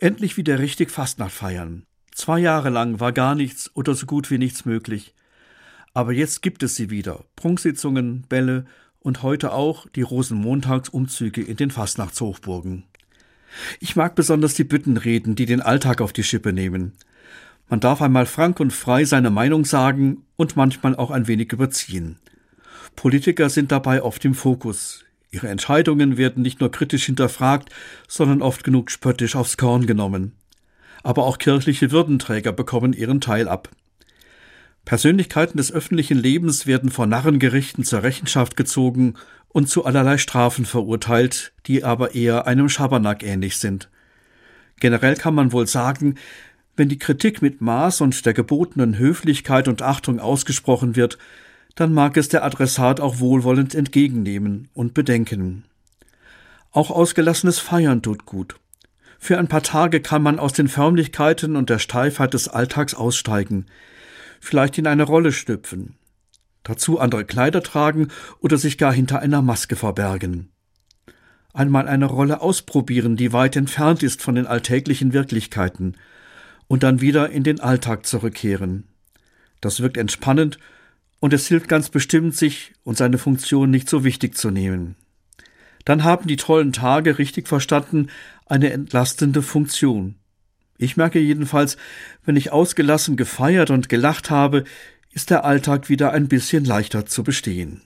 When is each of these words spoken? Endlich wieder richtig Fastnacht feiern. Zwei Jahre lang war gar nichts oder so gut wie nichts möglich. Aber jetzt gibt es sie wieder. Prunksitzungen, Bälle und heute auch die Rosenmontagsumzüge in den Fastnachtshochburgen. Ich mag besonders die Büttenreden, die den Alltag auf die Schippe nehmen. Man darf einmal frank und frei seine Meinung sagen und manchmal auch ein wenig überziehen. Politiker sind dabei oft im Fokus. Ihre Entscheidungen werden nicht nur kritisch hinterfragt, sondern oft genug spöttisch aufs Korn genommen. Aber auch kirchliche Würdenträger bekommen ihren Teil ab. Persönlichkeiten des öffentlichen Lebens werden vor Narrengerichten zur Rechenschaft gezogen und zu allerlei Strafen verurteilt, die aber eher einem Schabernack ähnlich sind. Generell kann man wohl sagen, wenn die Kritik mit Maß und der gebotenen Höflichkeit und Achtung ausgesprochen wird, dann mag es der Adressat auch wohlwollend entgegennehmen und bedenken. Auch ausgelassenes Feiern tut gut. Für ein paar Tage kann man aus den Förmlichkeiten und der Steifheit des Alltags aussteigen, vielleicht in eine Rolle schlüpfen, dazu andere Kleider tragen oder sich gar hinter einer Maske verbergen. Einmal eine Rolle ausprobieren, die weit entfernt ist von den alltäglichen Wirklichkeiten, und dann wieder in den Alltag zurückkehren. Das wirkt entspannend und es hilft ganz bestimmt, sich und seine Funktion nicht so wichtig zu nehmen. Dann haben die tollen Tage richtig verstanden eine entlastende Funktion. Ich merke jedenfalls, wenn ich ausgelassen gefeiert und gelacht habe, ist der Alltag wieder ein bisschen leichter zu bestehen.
Endlich 0.00 0.36
wieder 0.36 0.60
richtig 0.60 0.92
Fastnacht 0.92 1.32
feiern. 1.32 1.84
Zwei 2.12 2.38
Jahre 2.38 2.70
lang 2.70 3.00
war 3.00 3.12
gar 3.12 3.34
nichts 3.34 3.70
oder 3.74 3.94
so 3.94 4.06
gut 4.06 4.30
wie 4.30 4.38
nichts 4.38 4.64
möglich. 4.64 5.12
Aber 5.92 6.12
jetzt 6.12 6.40
gibt 6.40 6.62
es 6.62 6.76
sie 6.76 6.88
wieder. 6.88 7.24
Prunksitzungen, 7.34 8.22
Bälle 8.28 8.66
und 9.00 9.24
heute 9.24 9.52
auch 9.52 9.88
die 9.88 10.02
Rosenmontagsumzüge 10.02 11.42
in 11.42 11.56
den 11.56 11.72
Fastnachtshochburgen. 11.72 12.84
Ich 13.80 13.96
mag 13.96 14.14
besonders 14.14 14.54
die 14.54 14.64
Büttenreden, 14.64 15.34
die 15.34 15.46
den 15.46 15.60
Alltag 15.60 16.00
auf 16.00 16.12
die 16.12 16.22
Schippe 16.22 16.52
nehmen. 16.52 16.92
Man 17.68 17.80
darf 17.80 18.00
einmal 18.00 18.26
frank 18.26 18.60
und 18.60 18.72
frei 18.72 19.04
seine 19.04 19.30
Meinung 19.30 19.64
sagen 19.64 20.24
und 20.36 20.54
manchmal 20.54 20.94
auch 20.94 21.10
ein 21.10 21.26
wenig 21.26 21.52
überziehen. 21.52 22.18
Politiker 22.94 23.50
sind 23.50 23.72
dabei 23.72 24.02
oft 24.02 24.24
im 24.24 24.34
Fokus. 24.34 25.04
Ihre 25.30 25.48
Entscheidungen 25.48 26.16
werden 26.16 26.42
nicht 26.42 26.60
nur 26.60 26.70
kritisch 26.70 27.06
hinterfragt, 27.06 27.70
sondern 28.06 28.42
oft 28.42 28.64
genug 28.64 28.90
spöttisch 28.90 29.36
aufs 29.36 29.56
Korn 29.56 29.86
genommen. 29.86 30.32
Aber 31.02 31.24
auch 31.24 31.38
kirchliche 31.38 31.90
Würdenträger 31.90 32.52
bekommen 32.52 32.92
ihren 32.92 33.20
Teil 33.20 33.48
ab. 33.48 33.68
Persönlichkeiten 34.84 35.58
des 35.58 35.70
öffentlichen 35.70 36.16
Lebens 36.16 36.66
werden 36.66 36.90
vor 36.90 37.06
Narrengerichten 37.06 37.84
zur 37.84 38.02
Rechenschaft 38.02 38.56
gezogen 38.56 39.14
und 39.48 39.68
zu 39.68 39.84
allerlei 39.84 40.16
Strafen 40.16 40.64
verurteilt, 40.64 41.52
die 41.66 41.84
aber 41.84 42.14
eher 42.14 42.46
einem 42.46 42.70
Schabernack 42.70 43.22
ähnlich 43.22 43.58
sind. 43.58 43.90
Generell 44.80 45.16
kann 45.16 45.34
man 45.34 45.52
wohl 45.52 45.66
sagen, 45.66 46.14
wenn 46.76 46.88
die 46.88 46.98
Kritik 46.98 47.42
mit 47.42 47.60
Maß 47.60 48.00
und 48.00 48.24
der 48.24 48.32
gebotenen 48.32 48.96
Höflichkeit 48.96 49.68
und 49.68 49.82
Achtung 49.82 50.20
ausgesprochen 50.20 50.96
wird, 50.96 51.18
dann 51.78 51.94
mag 51.94 52.16
es 52.16 52.28
der 52.28 52.44
Adressat 52.44 52.98
auch 52.98 53.20
wohlwollend 53.20 53.72
entgegennehmen 53.72 54.68
und 54.74 54.94
bedenken. 54.94 55.62
Auch 56.72 56.90
ausgelassenes 56.90 57.60
Feiern 57.60 58.02
tut 58.02 58.26
gut. 58.26 58.56
Für 59.20 59.38
ein 59.38 59.46
paar 59.46 59.62
Tage 59.62 60.00
kann 60.00 60.20
man 60.20 60.40
aus 60.40 60.52
den 60.52 60.66
Förmlichkeiten 60.66 61.54
und 61.54 61.70
der 61.70 61.78
Steifheit 61.78 62.34
des 62.34 62.48
Alltags 62.48 62.94
aussteigen, 62.94 63.66
vielleicht 64.40 64.76
in 64.76 64.88
eine 64.88 65.04
Rolle 65.04 65.30
schlüpfen, 65.30 65.94
dazu 66.64 66.98
andere 66.98 67.24
Kleider 67.24 67.62
tragen 67.62 68.08
oder 68.40 68.58
sich 68.58 68.76
gar 68.76 68.92
hinter 68.92 69.20
einer 69.20 69.40
Maske 69.40 69.76
verbergen. 69.76 70.48
Einmal 71.52 71.86
eine 71.86 72.06
Rolle 72.06 72.40
ausprobieren, 72.40 73.14
die 73.16 73.32
weit 73.32 73.54
entfernt 73.54 74.02
ist 74.02 74.20
von 74.20 74.34
den 74.34 74.48
alltäglichen 74.48 75.12
Wirklichkeiten, 75.12 75.96
und 76.66 76.82
dann 76.82 77.00
wieder 77.00 77.30
in 77.30 77.44
den 77.44 77.60
Alltag 77.60 78.04
zurückkehren. 78.04 78.88
Das 79.60 79.80
wirkt 79.80 79.96
entspannend 79.96 80.58
und 81.20 81.32
es 81.32 81.48
hilft 81.48 81.68
ganz 81.68 81.88
bestimmt, 81.88 82.36
sich 82.36 82.72
und 82.84 82.96
seine 82.96 83.18
Funktion 83.18 83.70
nicht 83.70 83.88
so 83.88 84.04
wichtig 84.04 84.36
zu 84.36 84.50
nehmen. 84.50 84.96
Dann 85.84 86.04
haben 86.04 86.28
die 86.28 86.36
tollen 86.36 86.72
Tage 86.72 87.18
richtig 87.18 87.48
verstanden 87.48 88.08
eine 88.46 88.72
entlastende 88.72 89.42
Funktion. 89.42 90.16
Ich 90.76 90.96
merke 90.96 91.18
jedenfalls, 91.18 91.76
wenn 92.24 92.36
ich 92.36 92.52
ausgelassen 92.52 93.16
gefeiert 93.16 93.70
und 93.70 93.88
gelacht 93.88 94.30
habe, 94.30 94.64
ist 95.10 95.30
der 95.30 95.44
Alltag 95.44 95.88
wieder 95.88 96.12
ein 96.12 96.28
bisschen 96.28 96.64
leichter 96.64 97.06
zu 97.06 97.24
bestehen. 97.24 97.80